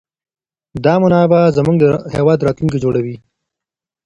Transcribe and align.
دا 0.83 0.93
منابع 1.03 1.41
زموږ 1.57 1.75
د 1.79 1.83
هېواد 2.15 2.39
راتلونکی 2.47 2.79
جوړوي. 2.83 3.15